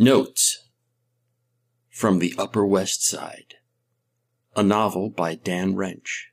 Notes 0.00 0.68
from 1.90 2.20
the 2.20 2.32
Upper 2.38 2.64
West 2.64 3.04
Side, 3.04 3.54
a 4.54 4.62
novel 4.62 5.10
by 5.10 5.34
Dan 5.34 5.74
Wrench. 5.74 6.30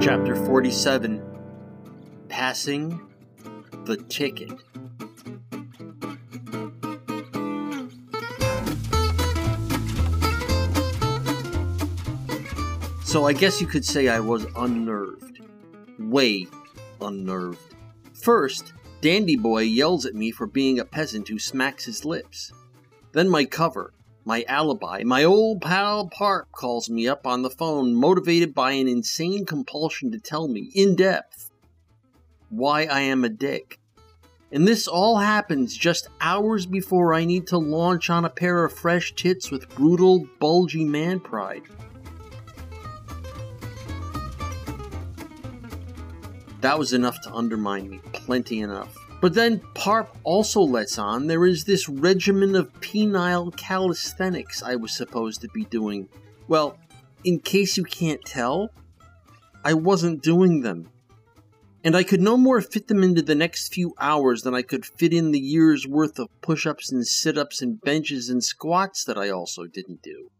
Chapter 0.00 0.34
47 0.34 1.22
Passing 2.28 3.00
the 3.84 3.96
Ticket. 4.08 4.50
So 13.04 13.24
I 13.24 13.32
guess 13.32 13.60
you 13.60 13.68
could 13.68 13.84
say 13.84 14.08
I 14.08 14.18
was 14.18 14.46
unnerved. 14.56 15.38
Way 16.00 16.48
unnerved. 17.02 17.74
First, 18.14 18.72
Dandy 19.00 19.36
Boy 19.36 19.62
yells 19.62 20.06
at 20.06 20.14
me 20.14 20.30
for 20.30 20.46
being 20.46 20.78
a 20.78 20.84
peasant 20.84 21.28
who 21.28 21.38
smacks 21.38 21.84
his 21.84 22.04
lips. 22.04 22.52
Then 23.12 23.28
my 23.28 23.44
cover, 23.44 23.92
my 24.24 24.44
alibi, 24.46 25.02
my 25.04 25.24
old 25.24 25.60
pal 25.60 26.08
Parp 26.08 26.52
calls 26.52 26.88
me 26.88 27.08
up 27.08 27.26
on 27.26 27.42
the 27.42 27.50
phone, 27.50 27.94
motivated 27.94 28.54
by 28.54 28.72
an 28.72 28.86
insane 28.86 29.44
compulsion 29.44 30.12
to 30.12 30.18
tell 30.18 30.46
me, 30.46 30.70
in 30.74 30.94
depth, 30.94 31.50
why 32.48 32.84
I 32.84 33.00
am 33.00 33.24
a 33.24 33.28
dick. 33.28 33.80
And 34.52 34.68
this 34.68 34.86
all 34.86 35.16
happens 35.16 35.76
just 35.76 36.08
hours 36.20 36.66
before 36.66 37.14
I 37.14 37.24
need 37.24 37.46
to 37.48 37.58
launch 37.58 38.10
on 38.10 38.24
a 38.24 38.30
pair 38.30 38.64
of 38.64 38.72
fresh 38.72 39.14
tits 39.14 39.50
with 39.50 39.68
brutal, 39.70 40.28
bulgy 40.38 40.84
man 40.84 41.20
pride. 41.20 41.62
That 46.62 46.78
was 46.78 46.92
enough 46.92 47.20
to 47.22 47.34
undermine 47.34 47.90
me, 47.90 48.00
plenty 48.12 48.60
enough. 48.60 48.96
But 49.20 49.34
then 49.34 49.58
Parp 49.74 50.08
also 50.22 50.60
lets 50.60 50.96
on 50.96 51.26
there 51.26 51.44
is 51.44 51.64
this 51.64 51.88
regimen 51.88 52.54
of 52.54 52.72
penile 52.80 53.54
calisthenics 53.56 54.62
I 54.62 54.76
was 54.76 54.92
supposed 54.92 55.40
to 55.40 55.48
be 55.48 55.64
doing. 55.64 56.08
Well, 56.46 56.78
in 57.24 57.40
case 57.40 57.76
you 57.76 57.82
can't 57.82 58.22
tell, 58.24 58.70
I 59.64 59.74
wasn't 59.74 60.22
doing 60.22 60.62
them. 60.62 60.88
And 61.82 61.96
I 61.96 62.04
could 62.04 62.20
no 62.20 62.36
more 62.36 62.60
fit 62.60 62.86
them 62.86 63.02
into 63.02 63.22
the 63.22 63.34
next 63.34 63.74
few 63.74 63.94
hours 63.98 64.42
than 64.42 64.54
I 64.54 64.62
could 64.62 64.86
fit 64.86 65.12
in 65.12 65.32
the 65.32 65.40
year's 65.40 65.84
worth 65.84 66.20
of 66.20 66.28
push 66.42 66.64
ups 66.64 66.92
and 66.92 67.04
sit 67.04 67.36
ups 67.36 67.60
and 67.60 67.80
benches 67.80 68.28
and 68.28 68.42
squats 68.42 69.02
that 69.04 69.18
I 69.18 69.30
also 69.30 69.66
didn't 69.66 70.00
do. 70.00 70.30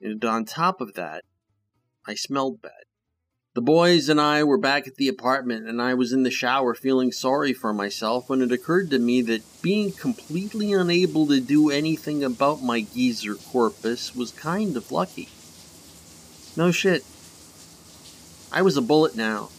And 0.00 0.24
on 0.24 0.46
top 0.46 0.80
of 0.80 0.94
that, 0.94 1.22
I 2.08 2.14
smelled 2.14 2.60
bad. 2.60 2.72
The 3.54 3.62
boys 3.62 4.08
and 4.08 4.20
I 4.20 4.42
were 4.42 4.58
back 4.58 4.88
at 4.88 4.96
the 4.96 5.06
apartment, 5.06 5.68
and 5.68 5.80
I 5.80 5.94
was 5.94 6.12
in 6.12 6.24
the 6.24 6.30
shower 6.32 6.74
feeling 6.74 7.12
sorry 7.12 7.52
for 7.52 7.72
myself 7.72 8.28
when 8.28 8.42
it 8.42 8.50
occurred 8.50 8.90
to 8.90 8.98
me 8.98 9.22
that 9.22 9.62
being 9.62 9.92
completely 9.92 10.72
unable 10.72 11.28
to 11.28 11.40
do 11.40 11.70
anything 11.70 12.24
about 12.24 12.64
my 12.64 12.80
geezer 12.80 13.36
corpus 13.36 14.12
was 14.12 14.32
kind 14.32 14.76
of 14.76 14.90
lucky. 14.90 15.28
No 16.56 16.72
shit. 16.72 17.04
I 18.50 18.60
was 18.62 18.76
a 18.76 18.82
bullet 18.82 19.14
now. 19.14 19.50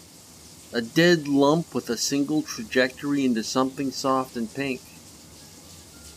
A 0.74 0.82
dead 0.82 1.30
lump 1.30 1.74
with 1.74 1.90
a 1.90 1.96
single 1.96 2.42
trajectory 2.42 3.24
into 3.24 3.46
something 3.46 3.92
soft 3.92 4.36
and 4.36 4.54
pink. 4.54 4.82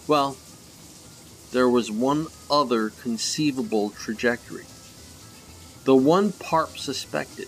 Well, 0.08 0.36
there 1.52 1.68
was 1.68 1.92
one 1.92 2.26
other 2.50 2.90
conceivable 2.90 3.90
trajectory. 3.90 4.66
The 5.84 5.94
one 5.94 6.32
Parp 6.32 6.76
suspected 6.76 7.46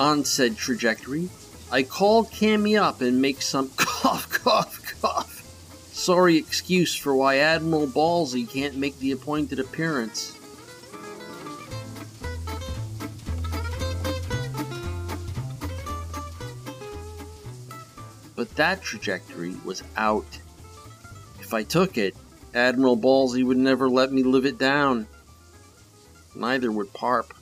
on 0.00 0.24
said 0.24 0.56
trajectory, 0.56 1.28
I 1.70 1.82
call 1.82 2.24
Cammy 2.24 2.80
up 2.80 3.02
and 3.02 3.20
make 3.20 3.42
some 3.42 3.68
cough, 3.76 4.30
cough, 4.30 4.98
cough. 5.02 5.42
Sorry 5.92 6.38
excuse 6.38 6.96
for 6.96 7.14
why 7.14 7.36
Admiral 7.36 7.86
Ballsy 7.86 8.48
can't 8.48 8.76
make 8.76 8.98
the 8.98 9.12
appointed 9.12 9.60
appearance. 9.60 10.38
But 18.34 18.56
that 18.56 18.80
trajectory 18.80 19.54
was 19.66 19.82
out. 19.98 20.38
If 21.40 21.52
I 21.52 21.62
took 21.62 21.98
it, 21.98 22.16
Admiral 22.54 22.96
Ballsy 22.96 23.44
would 23.44 23.58
never 23.58 23.86
let 23.90 24.10
me 24.10 24.22
live 24.22 24.46
it 24.46 24.56
down. 24.56 25.06
Neither 26.34 26.72
would 26.72 26.94
Parp. 26.94 27.32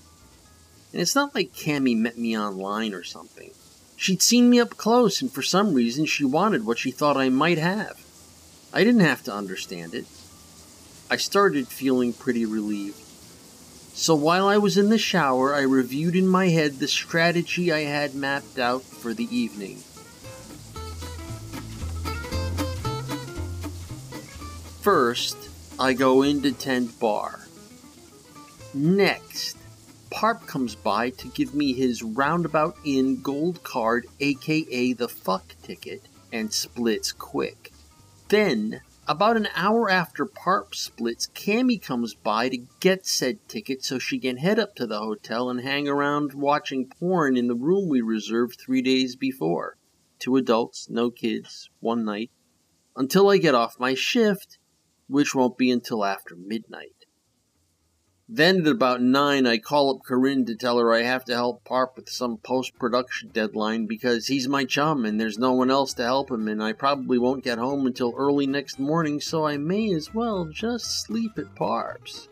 And 0.92 1.02
it's 1.02 1.14
not 1.14 1.34
like 1.34 1.52
Cammy 1.52 1.96
met 1.96 2.18
me 2.18 2.38
online 2.38 2.94
or 2.94 3.04
something. 3.04 3.50
She'd 3.96 4.22
seen 4.22 4.48
me 4.48 4.60
up 4.60 4.76
close, 4.76 5.20
and 5.20 5.30
for 5.30 5.42
some 5.42 5.74
reason 5.74 6.06
she 6.06 6.24
wanted 6.24 6.64
what 6.64 6.78
she 6.78 6.90
thought 6.90 7.16
I 7.16 7.28
might 7.28 7.58
have. 7.58 8.00
I 8.72 8.84
didn't 8.84 9.00
have 9.00 9.22
to 9.24 9.34
understand 9.34 9.94
it. 9.94 10.06
I 11.10 11.16
started 11.16 11.68
feeling 11.68 12.12
pretty 12.12 12.46
relieved. 12.46 13.00
So 13.94 14.14
while 14.14 14.46
I 14.46 14.58
was 14.58 14.78
in 14.78 14.90
the 14.90 14.98
shower, 14.98 15.54
I 15.54 15.62
reviewed 15.62 16.14
in 16.14 16.28
my 16.28 16.48
head 16.48 16.74
the 16.74 16.86
strategy 16.86 17.72
I 17.72 17.80
had 17.80 18.14
mapped 18.14 18.58
out 18.58 18.82
for 18.82 19.12
the 19.12 19.24
evening. 19.36 19.78
First, 24.82 25.36
I 25.80 25.94
go 25.94 26.22
into 26.22 26.52
Tent 26.52 27.00
bar. 27.00 27.40
Next, 28.72 29.56
Parp 30.10 30.46
comes 30.46 30.74
by 30.74 31.10
to 31.10 31.28
give 31.28 31.54
me 31.54 31.72
his 31.72 32.02
roundabout 32.02 32.76
in 32.84 33.20
gold 33.20 33.62
card, 33.62 34.06
aka 34.20 34.92
the 34.92 35.08
fuck 35.08 35.54
ticket, 35.62 36.08
and 36.32 36.52
splits 36.52 37.12
quick. 37.12 37.72
Then, 38.28 38.80
about 39.06 39.36
an 39.36 39.48
hour 39.54 39.88
after 39.88 40.26
Parp 40.26 40.74
splits, 40.74 41.28
Cammy 41.28 41.80
comes 41.80 42.14
by 42.14 42.48
to 42.48 42.58
get 42.80 43.06
said 43.06 43.38
ticket 43.48 43.82
so 43.82 43.98
she 43.98 44.18
can 44.18 44.36
head 44.36 44.58
up 44.58 44.74
to 44.76 44.86
the 44.86 44.98
hotel 44.98 45.48
and 45.48 45.60
hang 45.60 45.88
around 45.88 46.34
watching 46.34 46.88
porn 46.88 47.36
in 47.36 47.46
the 47.46 47.54
room 47.54 47.88
we 47.88 48.00
reserved 48.00 48.60
three 48.60 48.82
days 48.82 49.16
before. 49.16 49.78
Two 50.18 50.36
adults, 50.36 50.90
no 50.90 51.10
kids, 51.10 51.70
one 51.80 52.04
night. 52.04 52.30
Until 52.96 53.30
I 53.30 53.38
get 53.38 53.54
off 53.54 53.80
my 53.80 53.94
shift, 53.94 54.58
which 55.06 55.34
won't 55.34 55.56
be 55.56 55.70
until 55.70 56.04
after 56.04 56.36
midnight. 56.36 56.97
Then 58.30 58.60
at 58.60 58.66
about 58.66 59.00
9, 59.00 59.46
I 59.46 59.56
call 59.56 59.90
up 59.90 60.02
Corinne 60.04 60.44
to 60.46 60.54
tell 60.54 60.78
her 60.78 60.92
I 60.92 61.00
have 61.00 61.24
to 61.26 61.34
help 61.34 61.64
Parp 61.64 61.96
with 61.96 62.10
some 62.10 62.36
post 62.36 62.78
production 62.78 63.30
deadline 63.32 63.86
because 63.86 64.26
he's 64.26 64.46
my 64.46 64.66
chum 64.66 65.06
and 65.06 65.18
there's 65.18 65.38
no 65.38 65.52
one 65.52 65.70
else 65.70 65.94
to 65.94 66.04
help 66.04 66.30
him, 66.30 66.46
and 66.46 66.62
I 66.62 66.74
probably 66.74 67.16
won't 67.16 67.42
get 67.42 67.56
home 67.56 67.86
until 67.86 68.14
early 68.14 68.46
next 68.46 68.78
morning, 68.78 69.18
so 69.18 69.46
I 69.46 69.56
may 69.56 69.94
as 69.94 70.12
well 70.12 70.44
just 70.44 71.06
sleep 71.06 71.38
at 71.38 71.54
Parp's. 71.54 72.28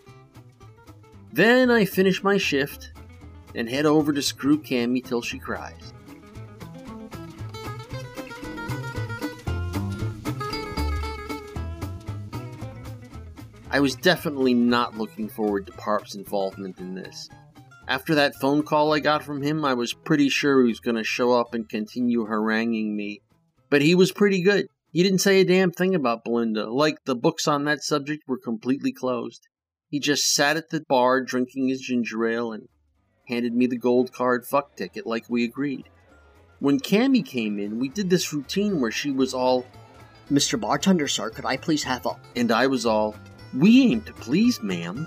Then 1.33 1.71
I 1.71 1.87
finish 1.87 2.23
my 2.23 2.37
shift 2.37 2.93
and 3.55 3.67
head 3.67 3.87
over 3.87 4.13
to 4.13 4.21
screw 4.21 4.61
Cammy 4.61 5.03
till 5.03 5.23
she 5.23 5.39
cries. 5.39 5.95
I 13.77 13.81
was 13.81 13.95
definitely 13.95 14.55
not 14.55 14.97
looking 14.97 15.29
forward 15.29 15.67
to 15.67 15.73
Parp's 15.75 16.15
involvement 16.15 16.79
in 16.79 16.95
this. 16.95 17.29
After 17.87 18.15
that 18.15 18.35
phone 18.37 18.63
call 18.63 18.95
I 18.95 19.01
got 19.01 19.23
from 19.23 19.43
him, 19.43 19.67
I 19.67 19.75
was 19.75 19.93
pretty 19.93 20.31
sure 20.31 20.63
he 20.63 20.69
was 20.69 20.81
going 20.81 20.97
to 20.97 21.05
show 21.05 21.33
up 21.33 21.53
and 21.53 21.69
continue 21.69 22.25
haranguing 22.25 22.97
me. 22.97 23.21
But 23.69 23.83
he 23.83 23.95
was 23.95 24.13
pretty 24.13 24.41
good. 24.41 24.69
He 24.93 25.03
didn't 25.03 25.19
say 25.19 25.43
a 25.43 25.45
damn 25.45 25.73
thing 25.73 25.95
about 25.95 26.25
Belinda, 26.25 26.71
like 26.71 27.05
the 27.05 27.15
books 27.15 27.47
on 27.47 27.65
that 27.65 27.83
subject 27.83 28.23
were 28.27 28.39
completely 28.39 28.93
closed. 28.93 29.47
He 29.91 30.01
just 30.01 30.33
sat 30.33 30.57
at 30.57 30.71
the 30.71 30.83
bar 30.89 31.21
drinking 31.21 31.69
his 31.69 31.83
ginger 31.83 32.27
ale 32.27 32.53
and 32.53 32.71
handed 33.29 33.55
me 33.55 33.67
the 33.67 33.77
gold 33.77 34.11
card 34.11 34.47
fuck 34.47 34.75
ticket 34.75 35.07
like 35.07 35.29
we 35.29 35.45
agreed. 35.45 35.91
When 36.61 36.81
Cammy 36.81 37.23
came 37.23 37.59
in, 37.59 37.79
we 37.79 37.91
did 37.91 38.09
this 38.09 38.33
routine 38.33 38.81
where 38.81 38.91
she 38.91 39.11
was 39.11 39.35
all, 39.35 39.67
Mr. 40.31 40.59
Bartender, 40.59 41.09
sir, 41.09 41.29
could 41.29 41.45
I 41.45 41.59
please 41.59 41.83
have 41.83 42.07
a. 42.07 42.17
and 42.35 42.51
I 42.51 42.69
was 42.69 42.87
all, 42.87 43.15
we 43.55 43.91
aim 43.93 44.03
to 44.03 44.13
please, 44.13 44.63
ma'am. 44.63 45.07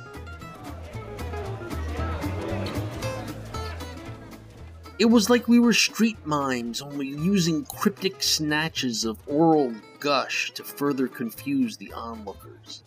It 4.99 5.05
was 5.05 5.29
like 5.29 5.47
we 5.47 5.59
were 5.59 5.71
street 5.71 6.17
mimes, 6.25 6.81
only 6.81 7.07
using 7.07 7.63
cryptic 7.63 8.21
snatches 8.21 9.05
of 9.05 9.17
oral 9.27 9.73
gush 10.01 10.51
to 10.51 10.63
further 10.63 11.07
confuse 11.07 11.77
the 11.77 11.93
onlookers. 11.93 12.83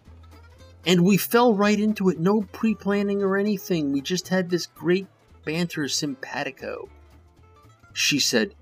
And 0.85 1.05
we 1.05 1.17
fell 1.17 1.55
right 1.55 1.79
into 1.79 2.11
it, 2.11 2.19
no 2.19 2.43
pre 2.53 2.75
planning 2.75 3.23
or 3.23 3.39
anything. 3.39 3.93
We 3.93 4.03
just 4.03 4.29
had 4.29 4.51
this 4.51 4.67
great 4.67 5.07
banter 5.45 5.89
simpatico. 5.89 6.89
She 7.95 8.19
said, 8.19 8.55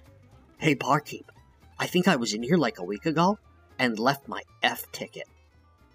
Hey, 0.58 0.74
barkeep, 0.74 1.32
I 1.78 1.86
think 1.86 2.06
I 2.06 2.16
was 2.16 2.34
in 2.34 2.42
here 2.42 2.58
like 2.58 2.78
a 2.78 2.84
week 2.84 3.06
ago 3.06 3.38
and 3.78 3.98
left 3.98 4.28
my 4.28 4.42
F 4.62 4.84
ticket. 4.92 5.26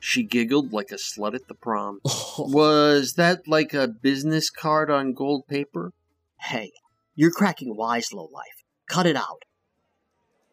She 0.08 0.22
giggled 0.22 0.72
like 0.72 0.92
a 0.92 1.00
slut 1.00 1.34
at 1.34 1.48
the 1.48 1.56
prom. 1.56 2.00
Was 2.38 3.14
that 3.14 3.48
like 3.48 3.74
a 3.74 3.88
business 3.88 4.52
card 4.52 4.92
on 4.92 5.14
gold 5.14 5.48
paper? 5.48 5.94
Hey, 6.42 6.74
you're 7.16 7.32
cracking 7.32 7.76
wise, 7.76 8.14
lowlife. 8.14 8.64
Cut 8.88 9.08
it 9.08 9.16
out. 9.16 9.46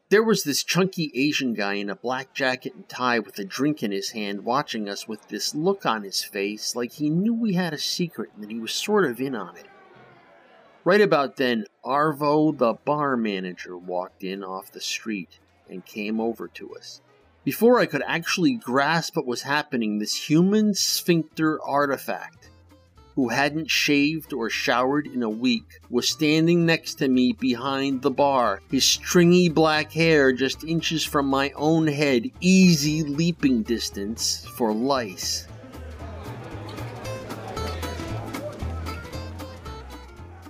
There 0.08 0.22
was 0.22 0.44
this 0.44 0.64
chunky 0.64 1.12
Asian 1.14 1.52
guy 1.52 1.74
in 1.74 1.90
a 1.90 1.94
black 1.94 2.32
jacket 2.32 2.74
and 2.74 2.88
tie 2.88 3.18
with 3.18 3.38
a 3.38 3.44
drink 3.44 3.82
in 3.82 3.92
his 3.92 4.12
hand 4.12 4.46
watching 4.46 4.88
us 4.88 5.06
with 5.06 5.28
this 5.28 5.54
look 5.54 5.84
on 5.84 6.02
his 6.02 6.24
face 6.24 6.74
like 6.74 6.92
he 6.92 7.10
knew 7.10 7.34
we 7.34 7.52
had 7.52 7.74
a 7.74 7.78
secret 7.78 8.30
and 8.34 8.42
that 8.42 8.50
he 8.50 8.58
was 8.58 8.72
sort 8.72 9.04
of 9.04 9.20
in 9.20 9.34
on 9.34 9.58
it. 9.58 9.66
Right 10.82 11.02
about 11.02 11.36
then, 11.36 11.66
Arvo, 11.84 12.56
the 12.56 12.72
bar 12.72 13.18
manager, 13.18 13.76
walked 13.76 14.24
in 14.24 14.42
off 14.42 14.72
the 14.72 14.80
street 14.80 15.40
and 15.68 15.84
came 15.84 16.20
over 16.20 16.48
to 16.48 16.74
us. 16.74 17.02
Before 17.44 17.80
I 17.80 17.86
could 17.86 18.04
actually 18.06 18.54
grasp 18.54 19.16
what 19.16 19.26
was 19.26 19.42
happening, 19.42 19.98
this 19.98 20.14
human 20.14 20.74
sphincter 20.74 21.60
artifact 21.62 22.50
who 23.16 23.28
hadn't 23.28 23.70
shaved 23.70 24.32
or 24.32 24.48
showered 24.48 25.06
in 25.06 25.22
a 25.22 25.28
week, 25.28 25.80
was 25.90 26.08
standing 26.08 26.64
next 26.64 26.94
to 26.94 27.08
me 27.08 27.32
behind 27.32 28.00
the 28.00 28.10
bar, 28.10 28.60
his 28.70 28.84
stringy 28.84 29.48
black 29.48 29.92
hair 29.92 30.32
just 30.32 30.64
inches 30.64 31.04
from 31.04 31.26
my 31.26 31.50
own 31.56 31.86
head, 31.86 32.30
easy 32.40 33.02
leaping 33.02 33.62
distance 33.62 34.46
for 34.56 34.72
lice. 34.72 35.46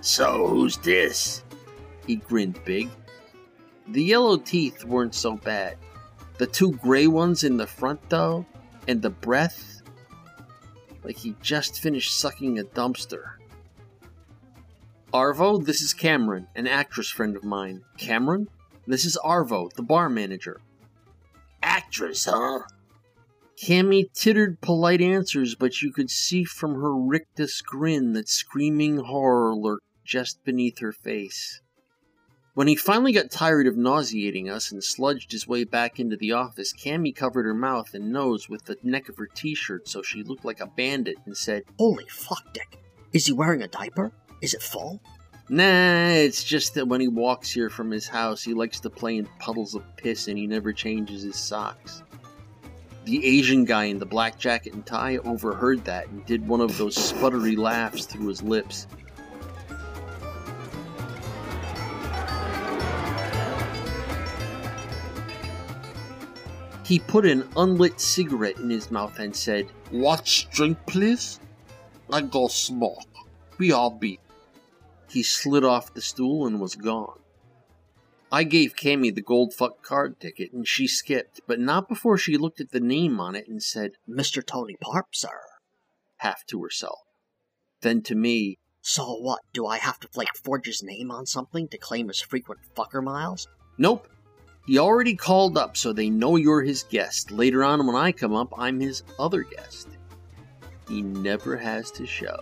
So, 0.01 0.47
who's 0.47 0.77
this? 0.77 1.43
He 2.05 2.17
grinned 2.17 2.63
big. 2.65 2.89
The 3.87 4.03
yellow 4.03 4.37
teeth 4.37 4.85
weren't 4.85 5.15
so 5.15 5.37
bad. 5.37 5.77
The 6.37 6.47
two 6.47 6.71
gray 6.73 7.07
ones 7.07 7.43
in 7.43 7.57
the 7.57 7.67
front, 7.67 8.09
though, 8.09 8.45
and 8.87 9.01
the 9.01 9.09
breath 9.09 9.73
like 11.03 11.17
he 11.17 11.35
just 11.41 11.81
finished 11.81 12.17
sucking 12.17 12.59
a 12.59 12.63
dumpster. 12.63 13.33
Arvo, 15.13 15.63
this 15.63 15.81
is 15.81 15.93
Cameron, 15.93 16.47
an 16.55 16.65
actress 16.65 17.09
friend 17.09 17.35
of 17.35 17.43
mine. 17.43 17.83
Cameron, 17.97 18.47
this 18.87 19.05
is 19.05 19.17
Arvo, 19.23 19.71
the 19.73 19.83
bar 19.83 20.09
manager. 20.09 20.59
Actress, 21.61 22.25
huh? 22.25 22.59
Cammy 23.61 24.11
tittered 24.13 24.59
polite 24.61 25.01
answers, 25.01 25.55
but 25.55 25.81
you 25.81 25.91
could 25.91 26.09
see 26.09 26.43
from 26.43 26.73
her 26.75 26.95
rictus 26.95 27.61
grin 27.61 28.13
that 28.13 28.27
screaming 28.27 28.97
horror 28.97 29.55
lurked 29.55 29.83
just 30.03 30.43
beneath 30.43 30.79
her 30.79 30.91
face. 30.91 31.61
When 32.55 32.67
he 32.67 32.75
finally 32.75 33.13
got 33.13 33.31
tired 33.31 33.65
of 33.65 33.77
nauseating 33.77 34.47
us 34.47 34.71
and 34.71 34.79
sludged 34.79 35.31
his 35.31 35.47
way 35.47 35.63
back 35.63 35.99
into 35.99 36.15
the 36.15 36.33
office, 36.33 36.71
Cammy 36.71 37.15
covered 37.15 37.45
her 37.45 37.53
mouth 37.55 37.95
and 37.95 38.13
nose 38.13 38.47
with 38.47 38.65
the 38.65 38.77
neck 38.83 39.09
of 39.09 39.17
her 39.17 39.25
t-shirt 39.25 39.87
so 39.87 40.03
she 40.03 40.21
looked 40.21 40.45
like 40.45 40.59
a 40.59 40.67
bandit 40.67 41.15
and 41.25 41.35
said, 41.35 41.63
Holy 41.79 42.05
fuck, 42.07 42.53
Dick. 42.53 42.79
Is 43.11 43.25
he 43.25 43.33
wearing 43.33 43.63
a 43.63 43.67
diaper? 43.67 44.11
Is 44.43 44.53
it 44.53 44.61
full? 44.61 45.01
Nah, 45.49 46.09
it's 46.09 46.43
just 46.43 46.75
that 46.75 46.87
when 46.87 47.01
he 47.01 47.07
walks 47.07 47.49
here 47.49 47.71
from 47.71 47.89
his 47.89 48.07
house, 48.07 48.43
he 48.43 48.53
likes 48.53 48.79
to 48.81 48.89
play 48.89 49.17
in 49.17 49.27
puddles 49.39 49.73
of 49.73 49.83
piss 49.97 50.27
and 50.27 50.37
he 50.37 50.45
never 50.45 50.71
changes 50.71 51.23
his 51.23 51.35
socks. 51.35 52.03
The 53.05 53.25
Asian 53.25 53.65
guy 53.65 53.85
in 53.85 53.97
the 53.97 54.05
black 54.05 54.37
jacket 54.37 54.73
and 54.73 54.85
tie 54.85 55.17
overheard 55.17 55.83
that 55.85 56.07
and 56.07 56.23
did 56.27 56.47
one 56.47 56.61
of 56.61 56.77
those 56.77 56.95
sputtery 56.95 57.57
laughs 57.57 58.05
through 58.05 58.27
his 58.27 58.43
lips. 58.43 58.85
He 66.83 66.99
put 66.99 67.25
an 67.25 67.47
unlit 67.55 67.99
cigarette 67.99 68.57
in 68.57 68.69
his 68.69 68.91
mouth 68.91 69.17
and 69.19 69.35
said, 69.35 69.67
Watch 69.91 70.49
drink, 70.49 70.77
please? 70.85 71.39
I 72.11 72.21
go 72.21 72.47
smoke. 72.47 73.07
BRB. 73.57 74.19
He 75.09 75.23
slid 75.23 75.63
off 75.63 75.93
the 75.93 76.01
stool 76.01 76.45
and 76.45 76.59
was 76.59 76.75
gone. 76.75 77.19
I 78.31 78.43
gave 78.43 78.75
Cammy 78.75 79.13
the 79.13 79.21
gold 79.21 79.53
fuck 79.53 79.83
card 79.83 80.19
ticket 80.19 80.51
and 80.51 80.67
she 80.67 80.87
skipped, 80.87 81.41
but 81.47 81.59
not 81.59 81.87
before 81.87 82.17
she 82.17 82.35
looked 82.35 82.59
at 82.59 82.71
the 82.71 82.79
name 82.79 83.19
on 83.19 83.35
it 83.35 83.47
and 83.47 83.61
said, 83.61 83.91
Mr. 84.09 84.45
Tony 84.45 84.75
Parp, 84.83 85.13
sir. 85.13 85.39
Half 86.17 86.45
to 86.47 86.61
herself. 86.63 86.99
Then 87.81 88.01
to 88.03 88.15
me, 88.15 88.57
So 88.81 89.15
what, 89.21 89.41
do 89.53 89.65
I 89.65 89.77
have 89.77 89.99
to 89.99 90.07
flake 90.07 90.35
forge 90.43 90.65
his 90.65 90.83
name 90.83 91.11
on 91.11 91.25
something 91.25 91.67
to 91.69 91.77
claim 91.77 92.07
his 92.09 92.21
frequent 92.21 92.61
fucker 92.75 93.03
miles? 93.03 93.47
Nope. 93.77 94.07
He 94.65 94.79
already 94.79 95.15
called 95.15 95.57
up, 95.57 95.75
so 95.75 95.91
they 95.91 96.09
know 96.09 96.37
you're 96.37 96.61
his 96.61 96.83
guest. 96.83 97.31
Later 97.31 97.65
on, 97.65 97.85
when 97.85 97.97
I 97.97 98.13
come 98.13 98.33
up, 98.33 98.53
I'm 98.57 98.79
his 98.79 99.03
other 99.19 99.43
guest. 99.43 99.89
He 100.87 101.01
never 101.01 101.57
has 101.57 101.91
to 101.91 102.05
show. 102.05 102.39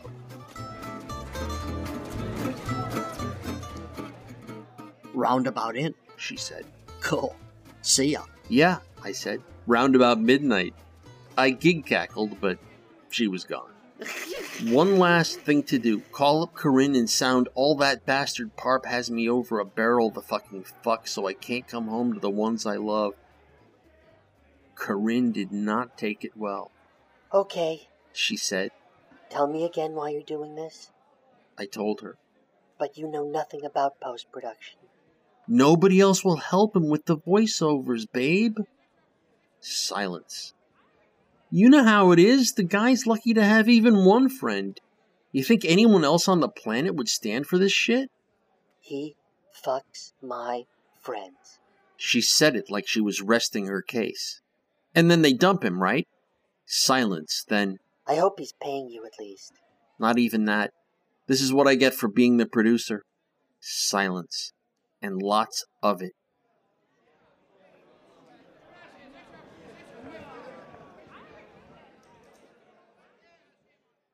Roundabout 5.13 5.75
in, 5.75 5.95
she 6.17 6.37
said. 6.37 6.65
Cool. 6.99 7.35
See 7.81 8.11
ya. 8.11 8.21
Yeah, 8.49 8.77
I 9.03 9.11
said. 9.13 9.41
Round 9.65 9.95
about 9.95 10.19
midnight. 10.19 10.75
I 11.37 11.49
gig 11.49 11.85
cackled, 11.87 12.39
but 12.39 12.59
she 13.09 13.27
was 13.27 13.43
gone. 13.43 13.71
One 14.65 14.99
last 14.99 15.39
thing 15.39 15.63
to 15.63 15.79
do. 15.79 16.01
Call 16.11 16.43
up 16.43 16.53
Corinne 16.53 16.95
and 16.95 17.09
sound 17.09 17.49
all 17.55 17.75
that 17.77 18.05
bastard 18.05 18.55
Parp 18.55 18.85
has 18.85 19.09
me 19.09 19.27
over 19.27 19.59
a 19.59 19.65
barrel 19.65 20.11
the 20.11 20.21
fucking 20.21 20.65
fuck 20.83 21.07
so 21.07 21.25
I 21.25 21.33
can't 21.33 21.67
come 21.67 21.87
home 21.87 22.13
to 22.13 22.19
the 22.19 22.29
ones 22.29 22.67
I 22.67 22.75
love. 22.75 23.13
Corinne 24.75 25.31
did 25.31 25.51
not 25.51 25.97
take 25.97 26.23
it 26.23 26.37
well. 26.37 26.71
Okay, 27.33 27.87
She 28.13 28.37
said. 28.37 28.69
tell 29.29 29.47
me 29.47 29.63
again 29.63 29.93
why 29.93 30.09
you're 30.09 30.21
doing 30.21 30.53
this. 30.53 30.91
I 31.57 31.65
told 31.65 32.01
her. 32.01 32.17
But 32.77 32.97
you 32.97 33.07
know 33.07 33.23
nothing 33.27 33.65
about 33.65 33.99
post 33.99 34.31
production. 34.31 34.77
Nobody 35.47 35.99
else 35.99 36.23
will 36.23 36.37
help 36.37 36.75
him 36.75 36.87
with 36.87 37.05
the 37.05 37.17
voiceovers, 37.17 38.05
babe. 38.11 38.57
Silence. 39.59 40.53
You 41.51 41.69
know 41.69 41.83
how 41.83 42.11
it 42.11 42.19
is. 42.19 42.53
The 42.53 42.63
guy's 42.63 43.05
lucky 43.05 43.33
to 43.33 43.43
have 43.43 43.67
even 43.67 44.05
one 44.05 44.29
friend. 44.29 44.79
You 45.33 45.43
think 45.43 45.65
anyone 45.65 46.05
else 46.05 46.27
on 46.27 46.39
the 46.39 46.49
planet 46.49 46.95
would 46.95 47.09
stand 47.09 47.45
for 47.45 47.57
this 47.57 47.73
shit? 47.73 48.09
He 48.79 49.15
fucks 49.65 50.13
my 50.21 50.63
friends. 51.01 51.59
She 51.97 52.21
said 52.21 52.55
it 52.55 52.71
like 52.71 52.87
she 52.87 53.01
was 53.01 53.21
resting 53.21 53.67
her 53.67 53.81
case. 53.81 54.41
And 54.95 55.11
then 55.11 55.21
they 55.21 55.33
dump 55.33 55.63
him, 55.63 55.81
right? 55.81 56.07
Silence, 56.65 57.45
then, 57.47 57.77
I 58.07 58.15
hope 58.15 58.39
he's 58.39 58.53
paying 58.61 58.89
you 58.89 59.05
at 59.05 59.19
least. 59.19 59.53
not 59.99 60.17
even 60.17 60.45
that. 60.45 60.71
This 61.27 61.41
is 61.41 61.53
what 61.53 61.67
I 61.67 61.75
get 61.75 61.93
for 61.93 62.07
being 62.07 62.37
the 62.37 62.45
producer. 62.45 63.03
Silence. 63.59 64.53
And 65.01 65.21
lots 65.21 65.65
of 65.83 66.01
it. 66.01 66.13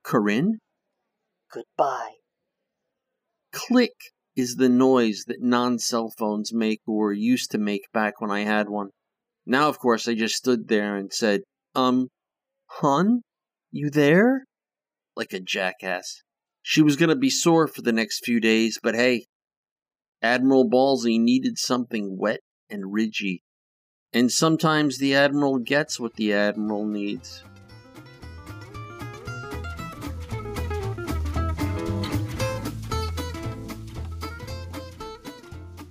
Corinne? 0.07 0.59
Goodbye. 1.51 2.13
Click 3.51 3.91
is 4.37 4.55
the 4.55 4.69
noise 4.69 5.25
that 5.27 5.41
non 5.41 5.79
cell 5.79 6.13
phones 6.17 6.53
make 6.53 6.79
or 6.87 7.11
used 7.11 7.51
to 7.51 7.57
make 7.57 7.91
back 7.91 8.21
when 8.21 8.31
I 8.31 8.41
had 8.45 8.69
one. 8.69 8.91
Now, 9.45 9.67
of 9.67 9.79
course, 9.79 10.07
I 10.07 10.15
just 10.15 10.35
stood 10.35 10.69
there 10.69 10.95
and 10.95 11.11
said, 11.11 11.41
Um, 11.75 12.07
hon, 12.67 13.23
You 13.69 13.89
there? 13.89 14.45
Like 15.17 15.33
a 15.33 15.41
jackass. 15.41 16.21
She 16.61 16.81
was 16.81 16.95
gonna 16.95 17.17
be 17.17 17.29
sore 17.29 17.67
for 17.67 17.81
the 17.81 17.91
next 17.91 18.23
few 18.23 18.39
days, 18.39 18.79
but 18.81 18.95
hey, 18.95 19.25
Admiral 20.21 20.69
Ballsy 20.69 21.19
needed 21.19 21.57
something 21.57 22.17
wet 22.17 22.39
and 22.69 22.93
ridgy. 22.93 23.43
And 24.13 24.31
sometimes 24.31 24.99
the 24.99 25.15
Admiral 25.15 25.59
gets 25.59 25.99
what 25.99 26.13
the 26.13 26.31
Admiral 26.31 26.85
needs. 26.85 27.43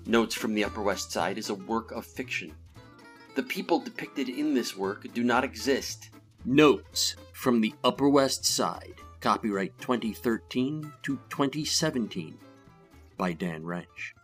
Notes 0.09 0.37
from 0.37 0.55
the 0.55 0.65
Upper 0.65 0.83
West 0.83 1.11
Side 1.11 1.37
is 1.37 1.51
a 1.51 1.55
work 1.55 1.91
of 1.91 2.07
fiction. 2.07 2.53
The 3.35 3.43
people 3.43 3.81
depicted 3.81 4.29
in 4.29 4.55
this 4.55 4.77
work 4.77 5.13
do 5.13 5.25
not 5.25 5.43
exist. 5.43 6.11
Notes 6.45 7.17
from 7.33 7.61
the 7.61 7.75
Upper 7.83 8.09
West 8.09 8.45
Side, 8.45 8.95
copyright 9.21 9.77
2013 9.81 10.93
to 11.03 11.19
2017 11.29 12.39
by 13.17 13.33
Dan 13.33 13.67
Wrench. 13.67 14.15